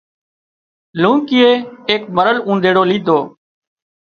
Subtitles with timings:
[1.01, 1.51] لونڪيئي
[1.89, 3.19] ايڪ مرل اونۮيڙو ليڌو